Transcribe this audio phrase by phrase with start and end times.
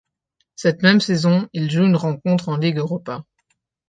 [0.55, 3.23] Cette même saison, il joue une rencontre en Ligue Europa.